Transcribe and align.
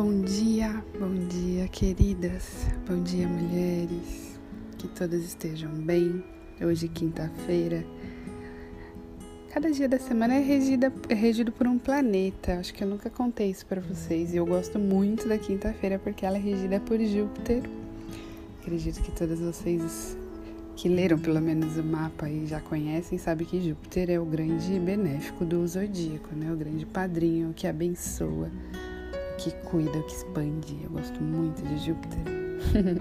Bom 0.00 0.20
dia, 0.20 0.84
bom 0.96 1.12
dia, 1.26 1.66
queridas. 1.66 2.68
Bom 2.88 3.02
dia, 3.02 3.26
mulheres. 3.26 4.38
Que 4.78 4.86
todas 4.86 5.24
estejam 5.24 5.72
bem. 5.72 6.22
Hoje, 6.60 6.86
quinta-feira. 6.86 7.84
Cada 9.52 9.68
dia 9.72 9.88
da 9.88 9.98
semana 9.98 10.34
é, 10.34 10.40
regida, 10.40 10.92
é 11.08 11.14
regido 11.14 11.50
por 11.50 11.66
um 11.66 11.80
planeta. 11.80 12.60
Acho 12.60 12.72
que 12.72 12.84
eu 12.84 12.86
nunca 12.86 13.10
contei 13.10 13.50
isso 13.50 13.66
para 13.66 13.80
vocês. 13.80 14.32
E 14.32 14.36
eu 14.36 14.46
gosto 14.46 14.78
muito 14.78 15.26
da 15.26 15.36
quinta-feira 15.36 15.98
porque 15.98 16.24
ela 16.24 16.36
é 16.36 16.40
regida 16.40 16.78
por 16.78 17.00
Júpiter. 17.00 17.68
Acredito 18.60 19.02
que 19.02 19.10
todas 19.10 19.40
vocês 19.40 20.16
que 20.76 20.88
leram 20.88 21.18
pelo 21.18 21.40
menos 21.40 21.76
o 21.76 21.82
mapa 21.82 22.30
e 22.30 22.46
já 22.46 22.60
conhecem, 22.60 23.18
sabem 23.18 23.44
que 23.44 23.60
Júpiter 23.60 24.10
é 24.10 24.20
o 24.20 24.24
grande 24.24 24.78
benéfico 24.78 25.44
do 25.44 25.66
zodíaco, 25.66 26.36
né? 26.36 26.52
O 26.52 26.56
grande 26.56 26.86
padrinho 26.86 27.52
que 27.52 27.66
abençoa, 27.66 28.48
que 29.38 29.52
cuida, 29.70 30.02
que 30.02 30.12
expande. 30.12 30.76
Eu 30.82 30.90
gosto 30.90 31.22
muito 31.22 31.62
de 31.62 31.78
Júpiter. 31.78 32.18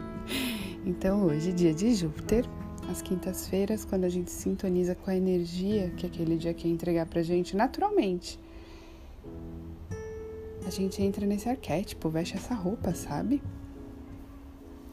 então 0.86 1.26
hoje, 1.26 1.52
dia 1.52 1.74
de 1.74 1.94
Júpiter, 1.96 2.46
às 2.90 3.02
quintas-feiras, 3.02 3.84
quando 3.84 4.04
a 4.04 4.10
gente 4.10 4.32
sintoniza 4.32 4.94
com 4.94 5.10
a 5.10 5.16
energia 5.16 5.90
que 5.98 6.06
aquele 6.06 6.38
dia 6.38 6.54
quer 6.54 6.68
entregar 6.68 7.08
pra 7.08 7.24
gente 7.24 7.58
naturalmente, 7.58 8.40
a 10.66 10.70
gente 10.70 11.02
entra 11.02 11.26
nesse 11.26 11.50
arquétipo, 11.50 12.08
veste 12.10 12.36
essa 12.36 12.54
roupa, 12.54 12.94
sabe? 12.94 13.42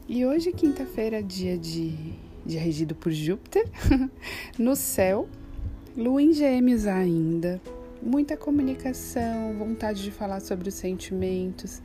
E 0.07 0.25
hoje, 0.25 0.51
quinta-feira, 0.51 1.21
dia 1.21 1.57
de 1.57 2.15
dia 2.45 2.61
regido 2.61 2.93
por 2.93 3.11
Júpiter, 3.11 3.67
no 4.57 4.75
céu, 4.75 5.27
lua 5.97 6.21
em 6.21 6.31
gêmeos 6.31 6.85
ainda, 6.85 7.59
muita 8.05 8.37
comunicação, 8.37 9.57
vontade 9.57 10.03
de 10.03 10.11
falar 10.11 10.39
sobre 10.39 10.69
os 10.69 10.75
sentimentos, 10.75 11.81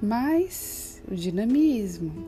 mas 0.00 1.02
o 1.06 1.14
dinamismo, 1.14 2.26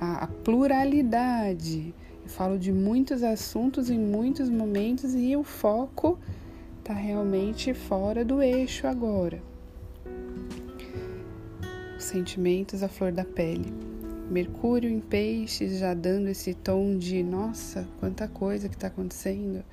a, 0.00 0.24
a 0.24 0.26
pluralidade. 0.28 1.92
Eu 2.22 2.28
falo 2.30 2.56
de 2.56 2.72
muitos 2.72 3.24
assuntos 3.24 3.90
em 3.90 3.98
muitos 3.98 4.48
momentos 4.48 5.14
e 5.14 5.36
o 5.36 5.42
foco 5.42 6.16
está 6.78 6.94
realmente 6.94 7.74
fora 7.74 8.24
do 8.24 8.40
eixo 8.40 8.86
agora. 8.86 9.42
Os 11.98 12.04
sentimentos 12.04 12.84
à 12.84 12.88
flor 12.88 13.10
da 13.10 13.24
pele. 13.24 13.72
Mercúrio 14.30 14.88
em 14.88 15.00
peixes 15.00 15.80
já 15.80 15.92
dando 15.92 16.28
esse 16.28 16.54
tom 16.54 16.96
de 16.96 17.20
nossa, 17.20 17.88
quanta 17.98 18.28
coisa 18.28 18.68
que 18.68 18.76
está 18.76 18.86
acontecendo, 18.86 19.64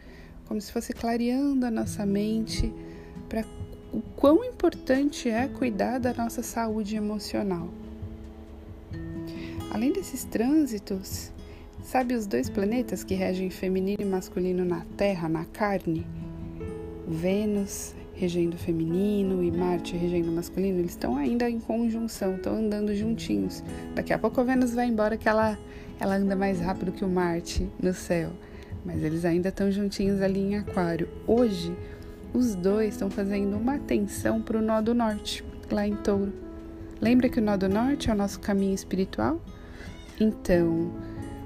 como 0.48 0.62
se 0.62 0.72
fosse 0.72 0.94
clareando 0.94 1.66
a 1.66 1.72
nossa 1.72 2.06
mente 2.06 2.74
para 3.28 3.44
o 3.92 4.02
quão 4.16 4.44
importante 4.44 5.30
é 5.30 5.48
cuidar 5.48 6.00
da 6.00 6.14
nossa 6.14 6.42
saúde 6.42 6.96
emocional. 6.96 7.70
Além 9.72 9.92
desses 9.92 10.24
trânsitos, 10.24 11.32
sabe 11.84 12.14
os 12.16 12.26
dois 12.26 12.50
planetas 12.50 13.04
que 13.04 13.14
regem 13.14 13.50
feminino 13.50 14.02
e 14.02 14.06
masculino 14.06 14.64
na 14.64 14.86
Terra, 14.96 15.28
na 15.28 15.46
carne? 15.46 16.06
Vênus 17.08 17.96
regendo 18.14 18.58
feminino 18.58 19.44
e 19.44 19.52
Marte 19.52 19.96
regendo 19.96 20.32
masculino, 20.32 20.80
eles 20.80 20.92
estão 20.92 21.16
ainda 21.16 21.48
em 21.48 21.60
conjunção, 21.60 22.36
estão 22.36 22.56
andando 22.56 22.96
juntinhos. 22.96 23.64
Daqui 23.94 24.12
a 24.12 24.18
pouco 24.18 24.42
a 24.42 24.44
Vênus 24.44 24.74
vai 24.74 24.88
embora 24.88 25.18
que 25.18 25.30
ela, 25.30 25.58
ela 26.00 26.16
anda 26.16 26.36
mais 26.36 26.60
rápido 26.60 26.92
que 26.92 27.06
o 27.06 27.08
Marte 27.08 27.70
no 27.82 27.94
céu, 27.94 28.32
mas 28.88 29.04
eles 29.04 29.26
ainda 29.26 29.50
estão 29.50 29.70
juntinhos 29.70 30.22
ali 30.22 30.40
em 30.40 30.56
Aquário. 30.56 31.10
Hoje, 31.28 31.76
os 32.34 32.56
dois 32.56 32.94
estão 32.94 33.10
fazendo 33.10 33.58
uma 33.58 33.76
atenção 33.76 34.42
para 34.42 34.58
o 34.58 34.62
nó 34.62 34.82
do 34.82 34.96
norte, 34.96 35.44
lá 35.70 35.86
em 35.86 35.94
Touro. 35.98 36.32
Lembra 37.02 37.28
que 37.28 37.38
o 37.38 37.44
nó 37.44 37.58
do 37.58 37.68
norte 37.68 38.10
é 38.10 38.14
o 38.14 38.16
nosso 38.16 38.40
caminho 38.40 38.74
espiritual? 38.74 39.42
Então, 40.22 40.90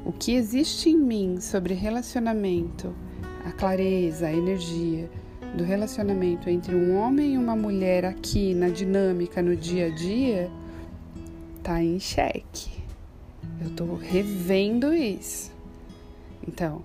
o 0.06 0.12
que 0.12 0.34
existe 0.34 0.90
em 0.92 0.98
mim 0.98 1.42
sobre 1.42 1.74
relacionamento, 1.74 2.94
a 3.44 3.52
clareza, 3.52 4.28
a 4.28 4.34
energia, 4.34 5.10
do 5.58 5.64
relacionamento 5.64 6.48
entre 6.48 6.76
um 6.76 6.96
homem 6.96 7.34
e 7.34 7.38
uma 7.40 7.56
mulher 7.56 8.06
aqui 8.06 8.54
na 8.54 8.70
dinâmica 8.70 9.42
no 9.42 9.56
dia 9.56 9.88
a 9.88 9.90
dia 9.90 10.50
tá 11.64 11.84
em 11.84 12.00
xeque. 12.00 12.70
Eu 13.60 13.72
tô 13.72 13.96
revendo 13.96 14.94
isso. 14.94 15.52
Então, 16.48 16.84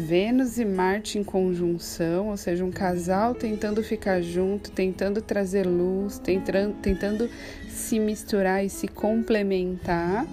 Vênus 0.00 0.58
e 0.58 0.64
Marte 0.64 1.18
em 1.18 1.22
conjunção, 1.22 2.28
ou 2.28 2.36
seja, 2.36 2.64
um 2.64 2.70
casal 2.70 3.34
tentando 3.34 3.82
ficar 3.82 4.22
junto, 4.22 4.70
tentando 4.70 5.20
trazer 5.20 5.66
luz, 5.66 6.18
tentando, 6.18 6.74
tentando 6.80 7.28
se 7.68 8.00
misturar 8.00 8.64
e 8.64 8.70
se 8.70 8.88
complementar. 8.88 10.26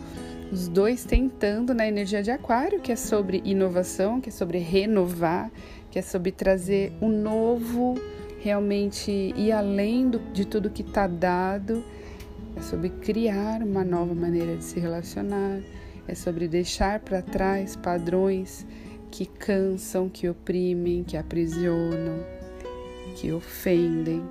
Os 0.52 0.70
dois 0.70 1.04
tentando 1.04 1.74
na 1.74 1.86
energia 1.86 2.24
de 2.24 2.32
Aquário, 2.32 2.80
que 2.80 2.94
é 2.94 2.96
sobre 2.96 3.42
inovação, 3.44 4.22
que 4.22 4.30
é 4.30 4.32
sobre 4.32 4.58
renovar, 4.60 5.52
que 5.92 6.00
é 6.00 6.02
sobre 6.02 6.32
trazer 6.32 6.94
o 7.02 7.08
um 7.08 7.22
novo, 7.22 7.96
realmente 8.40 9.12
ir 9.12 9.52
além 9.52 10.10
do, 10.10 10.20
de 10.32 10.46
tudo 10.46 10.70
que 10.70 10.82
está 10.82 11.08
dado, 11.08 11.84
é 12.56 12.62
sobre 12.62 12.90
criar 12.90 13.62
uma 13.62 13.84
nova 13.84 14.16
maneira 14.16 14.56
de 14.56 14.64
se 14.64 14.80
relacionar, 14.80 15.60
é 16.08 16.16
sobre 16.16 16.48
deixar 16.48 17.02
para 17.02 17.22
trás 17.22 17.76
padrões 17.76 18.66
que 19.12 19.26
cansam, 19.26 20.10
que 20.10 20.30
oprimem, 20.30 21.04
que 21.04 21.18
aprisionam, 21.18 22.24
que 23.16 23.32
ofendem. 23.32 24.24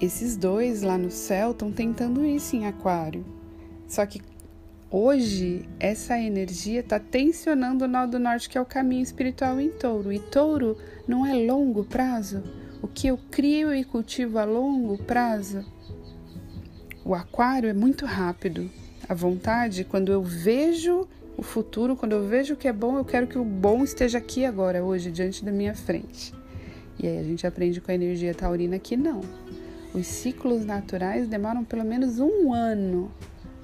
Esses 0.00 0.36
dois 0.36 0.82
lá 0.82 0.98
no 0.98 1.10
céu 1.10 1.52
estão 1.52 1.70
tentando 1.70 2.24
isso 2.24 2.56
em 2.56 2.66
Aquário. 2.66 3.24
Só 3.86 4.04
que 4.04 4.20
Hoje, 4.94 5.66
essa 5.80 6.20
energia 6.20 6.80
está 6.80 6.98
tensionando 6.98 7.86
o 7.86 7.88
nó 7.88 8.04
do 8.04 8.18
norte, 8.18 8.46
que 8.46 8.58
é 8.58 8.60
o 8.60 8.66
caminho 8.66 9.02
espiritual 9.02 9.58
em 9.58 9.70
touro. 9.70 10.12
E 10.12 10.18
touro 10.18 10.76
não 11.08 11.24
é 11.24 11.32
longo 11.32 11.82
prazo. 11.82 12.42
O 12.82 12.86
que 12.86 13.06
eu 13.06 13.18
crio 13.30 13.74
e 13.74 13.84
cultivo 13.84 14.38
a 14.38 14.44
longo 14.44 15.02
prazo. 15.02 15.64
O 17.02 17.14
aquário 17.14 17.70
é 17.70 17.72
muito 17.72 18.04
rápido. 18.04 18.70
A 19.08 19.14
vontade, 19.14 19.82
quando 19.82 20.12
eu 20.12 20.22
vejo 20.22 21.08
o 21.42 21.44
futuro, 21.44 21.96
quando 21.96 22.12
eu 22.12 22.24
vejo 22.24 22.54
o 22.54 22.56
que 22.56 22.68
é 22.68 22.72
bom, 22.72 22.96
eu 22.96 23.04
quero 23.04 23.26
que 23.26 23.36
o 23.36 23.44
bom 23.44 23.82
esteja 23.82 24.18
aqui 24.18 24.44
agora, 24.44 24.84
hoje, 24.84 25.10
diante 25.10 25.44
da 25.44 25.50
minha 25.50 25.74
frente. 25.74 26.32
E 27.02 27.06
aí 27.06 27.18
a 27.18 27.22
gente 27.24 27.44
aprende 27.44 27.80
com 27.80 27.90
a 27.90 27.94
energia 27.94 28.32
taurina 28.32 28.78
que 28.78 28.96
não. 28.96 29.22
Os 29.92 30.06
ciclos 30.06 30.64
naturais 30.64 31.26
demoram 31.26 31.64
pelo 31.64 31.84
menos 31.84 32.20
um 32.20 32.54
ano 32.54 33.10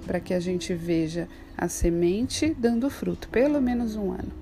para 0.05 0.19
que 0.19 0.35
a 0.35 0.41
gente 0.41 0.75
veja 0.75 1.29
a 1.57 1.69
semente 1.69 2.53
dando 2.59 2.91
fruto, 2.91 3.29
pelo 3.29 3.63
menos 3.63 3.95
um 3.95 4.11
ano. 4.11 4.33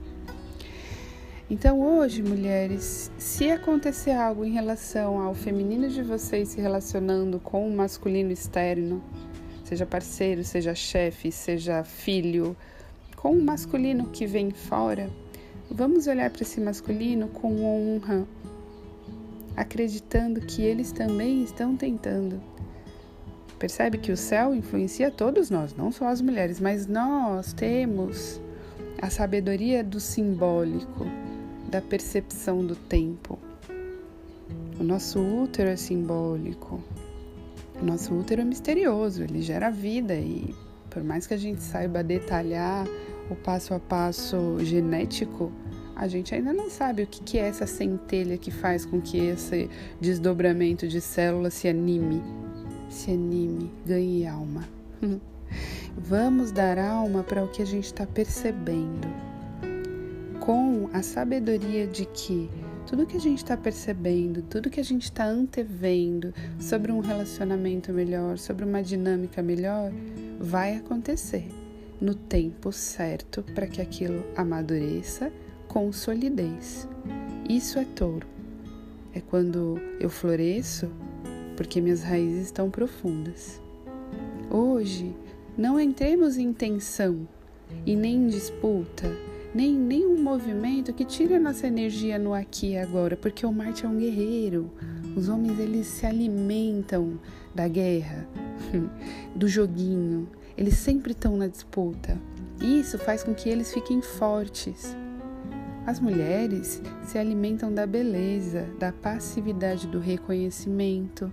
Então, 1.51 1.81
hoje, 1.83 2.23
mulheres, 2.23 3.13
se 3.19 3.51
acontecer 3.51 4.13
algo 4.13 4.47
em 4.47 4.53
relação 4.53 5.21
ao 5.21 5.35
feminino 5.35 5.91
de 5.91 6.03
vocês 6.03 6.49
se 6.49 6.61
relacionando 6.61 7.39
com 7.39 7.69
o 7.69 7.77
masculino 7.77 8.33
externo, 8.33 9.05
seja 9.63 9.85
parceiro, 9.85 10.43
seja 10.43 10.75
chefe, 10.75 11.31
seja 11.31 11.85
filho, 11.85 12.57
com 13.26 13.32
o 13.32 13.42
masculino 13.42 14.06
que 14.06 14.25
vem 14.25 14.53
fora, 14.53 15.10
vamos 15.69 16.06
olhar 16.06 16.31
para 16.31 16.42
esse 16.42 16.60
masculino 16.60 17.26
com 17.26 17.64
honra, 17.64 18.25
acreditando 19.56 20.41
que 20.42 20.62
eles 20.62 20.92
também 20.92 21.42
estão 21.42 21.76
tentando 21.76 22.41
Percebe 23.59 23.98
que 23.98 24.12
o 24.12 24.16
céu 24.16 24.54
influencia 24.54 25.10
todos 25.10 25.50
nós, 25.50 25.75
não 25.75 25.91
só 25.91 26.06
as 26.06 26.20
mulheres, 26.20 26.60
mas 26.60 26.87
nós 26.87 27.53
temos 27.53 28.41
a 29.03 29.10
sabedoria 29.10 29.82
do 29.82 29.98
simbólico, 29.98 31.04
da 31.69 31.81
percepção 31.81 32.64
do 32.64 32.76
tempo. 32.76 33.40
O 34.79 34.84
nosso 34.84 35.19
útero 35.19 35.70
é 35.70 35.76
simbólico. 35.76 36.81
O 37.82 37.84
nosso 37.84 38.14
útero 38.14 38.43
é 38.43 38.44
misterioso, 38.44 39.25
ele 39.25 39.43
gera 39.43 39.69
vida 39.69 40.14
e 40.14 40.55
por 40.96 41.05
mais 41.05 41.26
que 41.26 41.34
a 41.34 41.37
gente 41.37 41.62
saiba 41.62 42.02
detalhar 42.02 42.87
o 43.31 43.34
passo 43.34 43.75
a 43.75 43.81
passo 43.81 44.58
genético, 44.61 45.52
a 45.94 46.06
gente 46.06 46.34
ainda 46.34 46.52
não 46.52 46.69
sabe 46.69 47.02
o 47.02 47.06
que 47.06 47.38
é 47.38 47.49
essa 47.49 47.67
centelha 47.67 48.37
que 48.37 48.50
faz 48.50 48.84
com 48.84 49.00
que 49.00 49.19
esse 49.19 49.70
desdobramento 50.00 50.87
de 50.87 51.00
células 51.00 51.55
se 51.55 51.69
anime 51.69 52.23
se 52.88 53.11
anime, 53.11 53.70
ganhe 53.84 54.26
alma. 54.26 54.69
Vamos 55.96 56.50
dar 56.50 56.78
alma 56.78 57.23
para 57.23 57.43
o 57.44 57.49
que 57.49 57.62
a 57.62 57.67
gente 57.67 57.84
está 57.84 58.06
percebendo, 58.06 59.08
com 60.40 60.88
a 60.93 61.02
sabedoria 61.02 61.87
de 61.87 62.05
que 62.06 62.50
tudo 62.87 63.06
que 63.06 63.17
a 63.17 63.20
gente 63.20 63.38
está 63.38 63.56
percebendo, 63.56 64.43
tudo 64.43 64.70
que 64.70 64.81
a 64.81 64.84
gente 64.84 65.05
está 65.05 65.25
antevendo 65.25 66.32
sobre 66.58 66.93
um 66.93 67.00
relacionamento 67.00 67.93
melhor, 67.93 68.38
sobre 68.38 68.64
uma 68.64 68.82
dinâmica 68.82 69.43
melhor, 69.43 69.90
vai 70.38 70.76
acontecer 70.76 71.49
no 72.00 72.14
tempo 72.14 72.72
certo 72.72 73.43
para 73.54 73.66
que 73.66 73.81
aquilo 73.81 74.25
amadureça 74.37 75.32
com 75.69 75.93
solidez. 75.93 76.88
Isso 77.48 77.78
é 77.78 77.84
touro. 77.84 78.26
É 79.14 79.20
quando 79.20 79.81
eu 79.98 80.10
floresço 80.10 80.90
porque 81.56 81.81
minhas 81.81 82.02
raízes 82.02 82.46
estão 82.46 82.70
profundas. 82.70 83.60
Hoje, 84.50 85.14
não 85.56 85.81
entremos 85.81 86.37
em 86.37 86.52
tensão 86.52 87.26
e 87.84 87.96
nem 87.96 88.16
em 88.16 88.28
disputa, 88.28 89.10
nem 89.54 89.70
em 89.70 89.78
nenhum 89.78 90.22
movimento 90.22 90.93
que 90.93 91.04
tire 91.04 91.34
a 91.34 91.40
nossa 91.40 91.66
energia 91.66 92.19
no 92.19 92.34
aqui 92.34 92.72
e 92.72 92.78
agora, 92.78 93.16
porque 93.16 93.46
o 93.46 93.52
Marte 93.52 93.87
é 93.87 93.88
um 93.88 93.96
guerreiro. 93.96 94.70
Os 95.16 95.28
homens 95.31 95.58
eles 95.58 95.87
se 95.87 96.04
alimentam 96.04 97.19
da 97.54 97.66
guerra, 97.66 98.28
do 99.34 99.48
joguinho. 99.48 100.28
Eles 100.56 100.75
sempre 100.75 101.12
estão 101.12 101.37
na 101.37 101.47
disputa. 101.47 102.19
Isso 102.61 102.99
faz 102.99 103.23
com 103.23 103.35
que 103.35 103.49
eles 103.49 103.73
fiquem 103.73 104.00
fortes. 104.00 104.97
As 105.87 106.00
mulheres 106.00 106.82
se 107.05 107.19
alimentam 107.19 107.73
da 107.73 107.87
beleza, 107.87 108.67
da 108.79 108.91
passividade, 108.91 109.87
do 109.87 110.00
reconhecimento, 110.00 111.32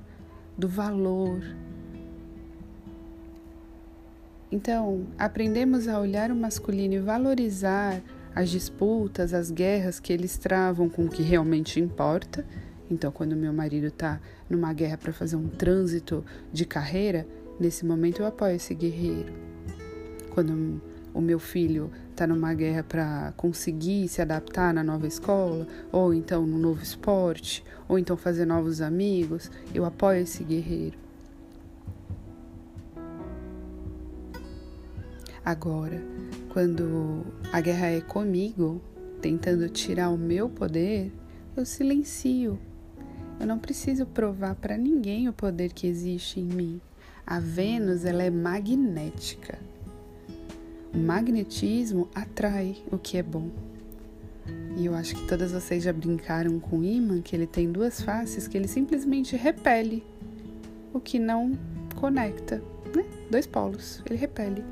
do 0.58 0.68
valor. 0.68 1.42
Então, 4.52 5.08
aprendemos 5.18 5.88
a 5.88 6.00
olhar 6.00 6.30
o 6.30 6.36
masculino 6.36 6.94
e 6.94 7.00
valorizar 7.00 8.04
as 8.36 8.50
disputas, 8.50 9.34
as 9.34 9.50
guerras 9.50 10.00
que 10.00 10.14
eles 10.14 10.38
travam 10.38 10.90
com 10.90 11.06
o 11.06 11.10
que 11.10 11.24
realmente 11.24 11.80
importa. 11.80 12.46
Então, 12.92 13.12
quando 13.12 13.36
meu 13.36 13.54
marido 13.54 13.88
está 13.88 14.20
numa 14.48 14.72
guerra 14.74 14.98
para 14.98 15.14
fazer 15.14 15.36
um 15.36 15.48
trânsito 15.48 16.24
de 16.52 16.66
carreira, 16.66 17.26
nesse 17.60 17.86
momento 17.86 18.22
eu 18.22 18.28
apoio 18.28 18.56
esse 18.56 18.74
guerreiro. 18.74 19.34
Quando 20.32 20.82
o 21.14 21.22
meu 21.22 21.40
filho 21.40 21.92
está 22.10 22.26
numa 22.26 22.54
guerra 22.54 22.84
para 22.84 23.34
conseguir 23.38 24.08
se 24.08 24.22
adaptar 24.22 24.74
na 24.74 24.84
nova 24.84 25.08
escola, 25.08 25.68
ou 25.92 26.14
então 26.14 26.46
no 26.46 26.58
novo 26.58 26.82
esporte, 26.82 27.64
ou 27.88 28.00
então 28.00 28.18
fazer 28.18 28.46
novos 28.46 28.82
amigos, 28.82 29.52
eu 29.74 29.86
apoio 29.86 30.22
esse 30.22 30.44
guerreiro. 30.44 30.98
Agora, 35.46 36.02
quando 36.50 37.26
a 37.52 37.60
guerra 37.60 37.88
é 37.88 38.02
comigo, 38.02 38.82
tentando 39.22 39.68
tirar 39.68 40.10
o 40.10 40.18
meu 40.18 40.48
poder, 40.48 41.12
eu 41.56 41.66
silencio. 41.66 42.58
Eu 43.40 43.46
não 43.46 43.60
preciso 43.60 44.06
provar 44.06 44.56
para 44.56 44.78
ninguém 44.78 45.28
o 45.28 45.34
poder 45.34 45.74
que 45.74 45.86
existe 45.86 46.40
em 46.40 46.46
mim. 46.46 46.82
A 47.26 47.40
Vênus, 47.40 48.06
ela 48.06 48.24
é 48.24 48.30
magnética. 48.30 49.58
O 50.94 50.98
magnetismo 50.98 52.10
atrai 52.14 52.78
o 52.92 52.98
que 52.98 53.18
é 53.18 53.24
bom. 53.24 53.50
E 54.78 54.86
eu 54.86 54.94
acho 54.94 55.16
que 55.16 55.28
todas 55.28 55.52
vocês 55.52 55.84
já 55.84 55.94
brincaram 55.94 56.60
com 56.60 56.80
o 56.80 56.84
imã, 56.84 57.22
que 57.22 57.36
ele 57.36 57.48
tem 57.48 57.72
duas 57.72 58.02
faces, 58.02 58.48
que 58.48 58.58
ele 58.58 58.68
simplesmente 58.68 59.36
repele 59.36 60.04
o 60.94 61.00
que 61.00 61.18
não 61.18 61.58
conecta, 61.96 62.62
né? 62.96 63.06
Dois 63.32 63.48
polos, 63.48 64.04
ele 64.06 64.18
repele. 64.18 64.64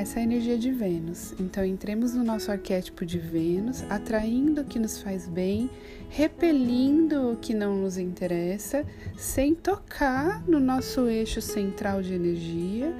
Essa 0.00 0.18
é 0.18 0.22
a 0.22 0.24
energia 0.24 0.56
de 0.56 0.72
Vênus. 0.72 1.34
Então, 1.38 1.62
entremos 1.62 2.14
no 2.14 2.24
nosso 2.24 2.50
arquétipo 2.50 3.04
de 3.04 3.18
Vênus, 3.18 3.84
atraindo 3.90 4.62
o 4.62 4.64
que 4.64 4.78
nos 4.78 5.02
faz 5.02 5.28
bem, 5.28 5.68
repelindo 6.08 7.32
o 7.32 7.36
que 7.36 7.52
não 7.52 7.76
nos 7.76 7.98
interessa, 7.98 8.82
sem 9.18 9.54
tocar 9.54 10.42
no 10.48 10.58
nosso 10.58 11.06
eixo 11.06 11.42
central 11.42 12.00
de 12.00 12.14
energia 12.14 12.94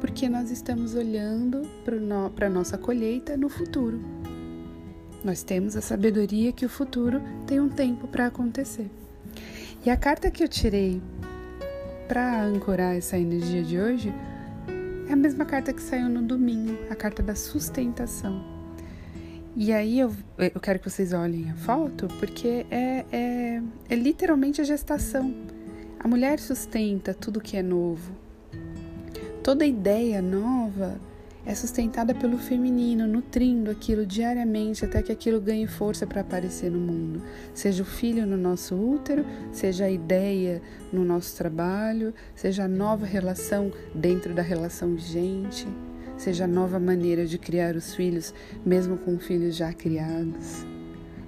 porque 0.00 0.28
nós 0.28 0.50
estamos 0.50 0.96
olhando 0.96 1.62
para 2.34 2.48
a 2.48 2.50
nossa 2.50 2.76
colheita 2.76 3.36
no 3.36 3.48
futuro. 3.48 4.00
Nós 5.22 5.44
temos 5.44 5.76
a 5.76 5.80
sabedoria 5.80 6.50
que 6.50 6.66
o 6.66 6.68
futuro 6.68 7.22
tem 7.46 7.60
um 7.60 7.68
tempo 7.68 8.08
para 8.08 8.26
acontecer. 8.26 8.90
E 9.86 9.90
a 9.90 9.96
carta 9.96 10.28
que 10.28 10.42
eu 10.42 10.48
tirei 10.48 11.00
para 12.08 12.42
ancorar 12.42 12.96
essa 12.96 13.16
energia 13.16 13.62
de 13.62 13.78
hoje 13.78 14.12
é 15.12 15.14
a 15.14 15.16
mesma 15.16 15.44
carta 15.44 15.72
que 15.72 15.82
saiu 15.82 16.08
no 16.08 16.22
domingo, 16.22 16.78
a 16.90 16.94
carta 16.94 17.22
da 17.22 17.34
sustentação. 17.34 18.42
E 19.54 19.72
aí 19.72 20.00
eu, 20.00 20.12
eu 20.38 20.60
quero 20.60 20.78
que 20.78 20.88
vocês 20.88 21.12
olhem 21.12 21.50
a 21.50 21.54
foto, 21.54 22.08
porque 22.18 22.66
é, 22.70 23.04
é, 23.12 23.62
é 23.90 23.94
literalmente 23.94 24.60
a 24.60 24.64
gestação. 24.64 25.34
A 26.00 26.08
mulher 26.08 26.40
sustenta 26.40 27.12
tudo 27.12 27.40
que 27.40 27.56
é 27.56 27.62
novo, 27.62 28.22
Toda 29.42 29.66
ideia 29.66 30.22
nova 30.22 31.00
é 31.44 31.54
sustentada 31.54 32.14
pelo 32.14 32.38
feminino, 32.38 33.06
nutrindo 33.06 33.70
aquilo 33.70 34.06
diariamente 34.06 34.84
até 34.84 35.02
que 35.02 35.10
aquilo 35.10 35.40
ganhe 35.40 35.66
força 35.66 36.06
para 36.06 36.20
aparecer 36.20 36.70
no 36.70 36.78
mundo. 36.78 37.22
Seja 37.52 37.82
o 37.82 37.86
filho 37.86 38.26
no 38.26 38.36
nosso 38.36 38.76
útero, 38.76 39.24
seja 39.50 39.86
a 39.86 39.90
ideia 39.90 40.62
no 40.92 41.04
nosso 41.04 41.36
trabalho, 41.36 42.14
seja 42.34 42.64
a 42.64 42.68
nova 42.68 43.04
relação 43.04 43.72
dentro 43.94 44.32
da 44.32 44.42
relação 44.42 44.94
vigente, 44.94 45.66
seja 46.16 46.44
a 46.44 46.48
nova 46.48 46.78
maneira 46.78 47.26
de 47.26 47.38
criar 47.38 47.74
os 47.74 47.94
filhos, 47.94 48.32
mesmo 48.64 48.96
com 48.96 49.18
filhos 49.18 49.56
já 49.56 49.72
criados. 49.72 50.64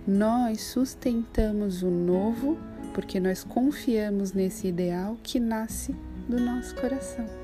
Nós 0.07 0.61
sustentamos 0.61 1.83
o 1.83 1.91
novo 1.91 2.57
porque 2.93 3.19
nós 3.19 3.43
confiamos 3.43 4.33
nesse 4.33 4.69
ideal 4.69 5.17
que 5.23 5.41
nasce 5.41 5.95
do 6.29 6.39
nosso 6.39 6.75
coração. 6.77 7.44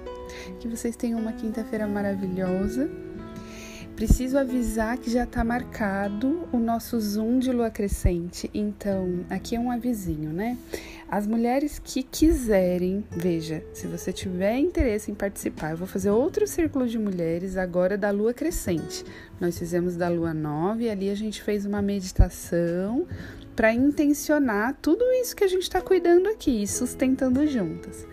Que 0.58 0.68
vocês 0.68 0.96
tenham 0.96 1.18
uma 1.20 1.32
quinta-feira 1.32 1.86
maravilhosa. 1.86 2.90
Preciso 3.96 4.38
avisar 4.38 4.96
que 4.96 5.10
já 5.10 5.24
está 5.24 5.44
marcado 5.44 6.48
o 6.50 6.58
nosso 6.58 6.98
Zoom 6.98 7.38
de 7.38 7.52
lua 7.52 7.70
crescente. 7.70 8.50
Então, 8.54 9.26
aqui 9.28 9.54
é 9.54 9.60
um 9.60 9.70
avisinho, 9.70 10.32
né? 10.32 10.56
As 11.06 11.26
mulheres 11.26 11.78
que 11.82 12.02
quiserem, 12.02 13.04
veja, 13.10 13.62
se 13.74 13.86
você 13.86 14.10
tiver 14.12 14.56
interesse 14.56 15.10
em 15.10 15.14
participar, 15.14 15.72
eu 15.72 15.76
vou 15.76 15.86
fazer 15.86 16.08
outro 16.08 16.46
círculo 16.46 16.86
de 16.86 16.98
mulheres 16.98 17.58
agora 17.58 17.98
da 17.98 18.10
lua 18.10 18.32
crescente. 18.32 19.04
Nós 19.38 19.58
fizemos 19.58 19.96
da 19.96 20.08
lua 20.08 20.32
nova 20.32 20.82
e 20.82 20.88
ali 20.88 21.10
a 21.10 21.14
gente 21.14 21.42
fez 21.42 21.66
uma 21.66 21.82
meditação 21.82 23.06
para 23.54 23.74
intencionar 23.74 24.78
tudo 24.80 25.04
isso 25.20 25.36
que 25.36 25.44
a 25.44 25.48
gente 25.48 25.64
está 25.64 25.82
cuidando 25.82 26.26
aqui, 26.28 26.66
sustentando 26.66 27.46
juntas. 27.46 28.06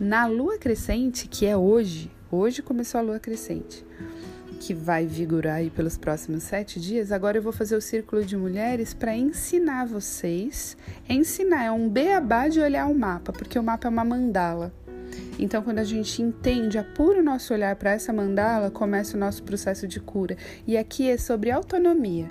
Na 0.00 0.26
lua 0.26 0.58
crescente, 0.58 1.28
que 1.28 1.46
é 1.46 1.56
hoje, 1.56 2.10
hoje 2.28 2.62
começou 2.62 2.98
a 2.98 3.02
lua 3.02 3.20
crescente, 3.20 3.86
que 4.58 4.74
vai 4.74 5.06
vigorar 5.06 5.56
aí 5.56 5.70
pelos 5.70 5.96
próximos 5.96 6.42
sete 6.42 6.80
dias. 6.80 7.12
Agora 7.12 7.38
eu 7.38 7.42
vou 7.42 7.52
fazer 7.52 7.76
o 7.76 7.80
círculo 7.80 8.24
de 8.24 8.36
mulheres 8.36 8.92
para 8.92 9.16
ensinar 9.16 9.86
vocês. 9.86 10.76
Ensinar 11.08 11.64
é 11.64 11.70
um 11.70 11.88
beabá 11.88 12.48
de 12.48 12.58
olhar 12.58 12.86
o 12.86 12.94
mapa, 12.94 13.32
porque 13.32 13.56
o 13.56 13.62
mapa 13.62 13.86
é 13.86 13.90
uma 13.90 14.04
mandala. 14.04 14.72
Então, 15.38 15.62
quando 15.62 15.78
a 15.80 15.84
gente 15.84 16.22
entende, 16.22 16.78
apura 16.78 17.20
o 17.20 17.22
nosso 17.22 17.52
olhar 17.52 17.74
para 17.76 17.92
essa 17.92 18.12
mandala, 18.12 18.70
começa 18.70 19.16
o 19.16 19.20
nosso 19.20 19.42
processo 19.42 19.88
de 19.88 19.98
cura. 19.98 20.36
E 20.66 20.76
aqui 20.76 21.08
é 21.08 21.16
sobre 21.16 21.50
autonomia. 21.50 22.30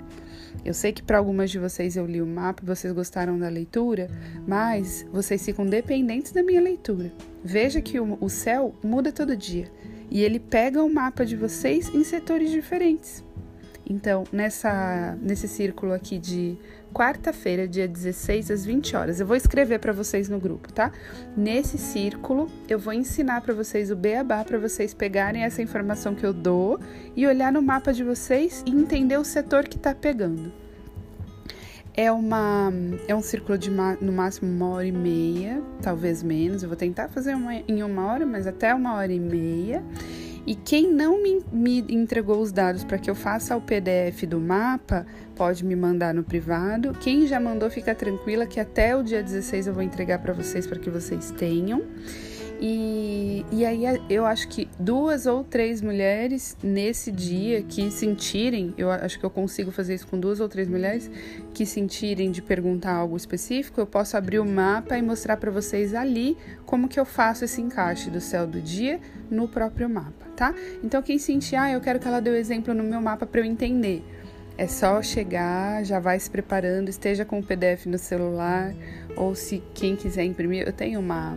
Eu 0.64 0.72
sei 0.72 0.92
que 0.92 1.02
para 1.02 1.18
algumas 1.18 1.50
de 1.50 1.58
vocês 1.58 1.96
eu 1.96 2.06
li 2.06 2.22
o 2.22 2.26
mapa 2.26 2.62
e 2.62 2.66
vocês 2.66 2.92
gostaram 2.92 3.38
da 3.38 3.48
leitura, 3.48 4.08
mas 4.46 5.06
vocês 5.12 5.44
ficam 5.44 5.66
dependentes 5.66 6.32
da 6.32 6.42
minha 6.42 6.60
leitura. 6.60 7.12
Veja 7.42 7.80
que 7.80 8.00
o, 8.00 8.16
o 8.20 8.30
céu 8.30 8.74
muda 8.82 9.12
todo 9.12 9.36
dia 9.36 9.70
e 10.10 10.22
ele 10.22 10.38
pega 10.38 10.82
o 10.82 10.92
mapa 10.92 11.26
de 11.26 11.36
vocês 11.36 11.92
em 11.94 12.04
setores 12.04 12.50
diferentes. 12.50 13.24
Então, 13.86 14.24
nessa, 14.32 15.18
nesse 15.20 15.46
círculo 15.46 15.92
aqui 15.92 16.18
de 16.18 16.56
quarta-feira, 16.94 17.66
dia 17.66 17.88
16 17.88 18.52
às 18.52 18.64
20 18.64 18.96
horas, 18.96 19.20
eu 19.20 19.26
vou 19.26 19.36
escrever 19.36 19.80
para 19.80 19.92
vocês 19.92 20.28
no 20.28 20.38
grupo, 20.38 20.72
tá? 20.72 20.92
Nesse 21.36 21.76
círculo, 21.76 22.48
eu 22.68 22.78
vou 22.78 22.92
ensinar 22.92 23.40
para 23.40 23.52
vocês 23.52 23.90
o 23.90 23.96
beabá 23.96 24.44
para 24.44 24.58
vocês 24.58 24.94
pegarem 24.94 25.42
essa 25.42 25.60
informação 25.60 26.14
que 26.14 26.24
eu 26.24 26.32
dou 26.32 26.78
e 27.16 27.26
olhar 27.26 27.52
no 27.52 27.60
mapa 27.60 27.92
de 27.92 28.04
vocês 28.04 28.62
e 28.64 28.70
entender 28.70 29.18
o 29.18 29.24
setor 29.24 29.64
que 29.64 29.76
está 29.76 29.92
pegando. 29.92 30.52
É, 31.96 32.10
uma, 32.10 32.72
é 33.06 33.14
um 33.14 33.22
círculo 33.22 33.56
de 33.56 33.70
no 33.70 34.12
máximo 34.12 34.50
uma 34.50 34.70
hora 34.70 34.86
e 34.86 34.92
meia, 34.92 35.62
talvez 35.80 36.22
menos. 36.22 36.62
Eu 36.62 36.68
vou 36.68 36.76
tentar 36.76 37.08
fazer 37.08 37.34
uma, 37.34 37.54
em 37.54 37.82
uma 37.84 38.06
hora, 38.06 38.26
mas 38.26 38.46
até 38.48 38.74
uma 38.74 38.94
hora 38.94 39.12
e 39.12 39.20
meia. 39.20 39.82
E 40.46 40.54
quem 40.54 40.90
não 40.90 41.22
me, 41.22 41.42
me 41.50 41.78
entregou 41.88 42.40
os 42.40 42.52
dados 42.52 42.84
para 42.84 42.98
que 42.98 43.10
eu 43.10 43.14
faça 43.14 43.56
o 43.56 43.60
PDF 43.60 44.24
do 44.26 44.38
mapa, 44.38 45.06
pode 45.34 45.64
me 45.64 45.74
mandar 45.74 46.12
no 46.12 46.22
privado. 46.22 46.92
Quem 47.00 47.26
já 47.26 47.40
mandou, 47.40 47.70
fica 47.70 47.94
tranquila 47.94 48.46
que 48.46 48.60
até 48.60 48.94
o 48.94 49.02
dia 49.02 49.22
16 49.22 49.68
eu 49.68 49.72
vou 49.72 49.82
entregar 49.82 50.18
para 50.18 50.34
vocês 50.34 50.66
para 50.66 50.78
que 50.78 50.90
vocês 50.90 51.30
tenham. 51.30 51.82
E, 52.66 53.44
e 53.52 53.66
aí 53.66 53.82
eu 54.08 54.24
acho 54.24 54.48
que 54.48 54.66
duas 54.80 55.26
ou 55.26 55.44
três 55.44 55.82
mulheres 55.82 56.56
nesse 56.62 57.12
dia 57.12 57.60
que 57.60 57.90
sentirem, 57.90 58.72
eu 58.78 58.90
acho 58.90 59.20
que 59.20 59.26
eu 59.26 59.28
consigo 59.28 59.70
fazer 59.70 59.96
isso 59.96 60.06
com 60.06 60.18
duas 60.18 60.40
ou 60.40 60.48
três 60.48 60.66
mulheres 60.66 61.10
que 61.52 61.66
sentirem 61.66 62.30
de 62.30 62.40
perguntar 62.40 62.94
algo 62.94 63.18
específico, 63.18 63.82
eu 63.82 63.86
posso 63.86 64.16
abrir 64.16 64.38
o 64.38 64.46
mapa 64.46 64.96
e 64.96 65.02
mostrar 65.02 65.36
para 65.36 65.50
vocês 65.50 65.94
ali 65.94 66.38
como 66.64 66.88
que 66.88 66.98
eu 66.98 67.04
faço 67.04 67.44
esse 67.44 67.60
encaixe 67.60 68.08
do 68.08 68.18
céu 68.18 68.46
do 68.46 68.62
dia 68.62 68.98
no 69.30 69.46
próprio 69.46 69.86
mapa, 69.86 70.24
tá? 70.34 70.54
Então 70.82 71.02
quem 71.02 71.18
sentir, 71.18 71.56
ah, 71.56 71.70
eu 71.70 71.82
quero 71.82 72.00
que 72.00 72.08
ela 72.08 72.18
dê 72.18 72.30
o 72.30 72.34
exemplo 72.34 72.72
no 72.72 72.82
meu 72.82 72.98
mapa 73.02 73.26
para 73.26 73.42
eu 73.42 73.44
entender. 73.44 74.02
É 74.56 74.66
só 74.66 75.02
chegar, 75.02 75.84
já 75.84 76.00
vai 76.00 76.18
se 76.18 76.30
preparando, 76.30 76.88
esteja 76.88 77.26
com 77.26 77.40
o 77.40 77.42
PDF 77.42 77.84
no 77.84 77.98
celular, 77.98 78.72
ou 79.16 79.34
se 79.34 79.62
quem 79.74 79.96
quiser 79.96 80.24
imprimir. 80.24 80.66
Eu 80.66 80.72
tenho 80.72 80.98
uma, 81.00 81.36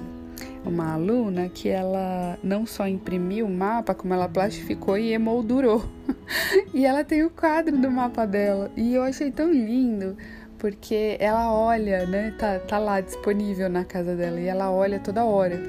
uma 0.68 0.94
aluna 0.94 1.50
que 1.50 1.70
ela 1.70 2.38
não 2.44 2.66
só 2.66 2.88
imprimiu 2.88 3.46
o 3.46 3.50
mapa, 3.50 3.96
como 3.96 4.14
ela 4.14 4.30
plastificou 4.30 4.98
e 4.98 5.14
emoldurou. 5.14 5.84
e 6.74 6.86
ela 6.86 7.04
tem 7.04 7.24
o 7.24 7.30
quadro 7.30 7.78
do 7.78 7.90
mapa 7.90 8.26
dela. 8.26 8.72
E 8.76 8.94
eu 8.94 9.04
achei 9.04 9.32
tão 9.32 9.52
lindo, 9.52 10.16
porque 10.58 11.18
ela 11.20 11.52
olha, 11.52 12.06
né? 12.06 12.36
Tá, 12.38 12.60
tá 12.60 12.78
lá 12.78 13.02
disponível 13.02 13.70
na 13.70 13.84
casa 13.84 14.16
dela 14.16 14.40
e 14.40 14.46
ela 14.46 14.72
olha 14.72 15.00
toda 15.00 15.26
hora. 15.26 15.60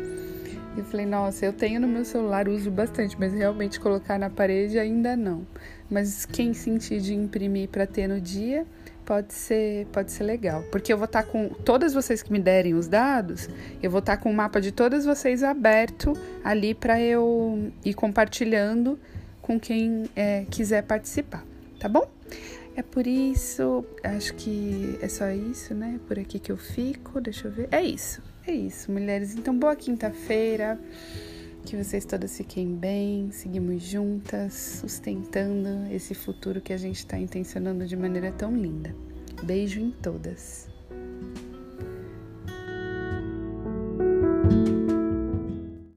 Eu 0.76 0.84
falei, 0.84 1.06
nossa, 1.06 1.44
eu 1.44 1.52
tenho 1.52 1.80
no 1.80 1.88
meu 1.88 2.04
celular, 2.04 2.48
uso 2.48 2.70
bastante, 2.70 3.16
mas 3.18 3.32
realmente 3.32 3.80
colocar 3.80 4.16
na 4.18 4.30
parede 4.30 4.78
ainda 4.78 5.16
não. 5.16 5.44
Mas 5.90 6.24
quem 6.24 6.54
sentir 6.54 7.00
de 7.00 7.14
imprimir 7.14 7.68
para 7.68 7.84
ter 7.84 8.06
no 8.06 8.20
dia, 8.20 8.64
pode 9.08 9.32
ser, 9.32 9.86
pode 9.86 10.12
ser 10.12 10.24
legal. 10.24 10.62
Porque 10.70 10.92
eu 10.92 10.98
vou 10.98 11.06
estar 11.06 11.22
tá 11.22 11.28
com 11.28 11.48
todas 11.48 11.94
vocês 11.94 12.22
que 12.22 12.30
me 12.30 12.38
derem 12.38 12.74
os 12.74 12.86
dados, 12.86 13.48
eu 13.82 13.90
vou 13.90 14.00
estar 14.00 14.18
tá 14.18 14.22
com 14.22 14.30
o 14.30 14.34
mapa 14.34 14.60
de 14.60 14.70
todas 14.70 15.06
vocês 15.06 15.42
aberto 15.42 16.12
ali 16.44 16.74
para 16.74 17.00
eu 17.00 17.72
ir 17.82 17.94
compartilhando 17.94 18.98
com 19.40 19.58
quem 19.58 20.10
é, 20.14 20.44
quiser 20.50 20.82
participar, 20.82 21.42
tá 21.80 21.88
bom? 21.88 22.06
É 22.76 22.82
por 22.82 23.06
isso, 23.06 23.82
acho 24.04 24.34
que 24.34 24.98
é 25.00 25.08
só 25.08 25.30
isso, 25.30 25.72
né? 25.74 25.98
Por 26.06 26.18
aqui 26.18 26.38
que 26.38 26.52
eu 26.52 26.58
fico, 26.58 27.18
deixa 27.18 27.48
eu 27.48 27.50
ver. 27.50 27.68
É 27.72 27.80
isso, 27.80 28.22
é 28.46 28.52
isso, 28.52 28.92
mulheres. 28.92 29.34
Então, 29.34 29.58
boa 29.58 29.74
quinta-feira. 29.74 30.78
Que 31.68 31.76
vocês 31.76 32.06
todas 32.06 32.34
fiquem 32.34 32.74
bem, 32.74 33.30
seguimos 33.30 33.82
juntas, 33.82 34.80
sustentando 34.80 35.92
esse 35.92 36.14
futuro 36.14 36.62
que 36.62 36.72
a 36.72 36.78
gente 36.78 36.96
está 36.96 37.18
intencionando 37.18 37.86
de 37.86 37.94
maneira 37.94 38.32
tão 38.32 38.56
linda. 38.56 38.96
Beijo 39.42 39.78
em 39.78 39.90
todas. 39.90 40.67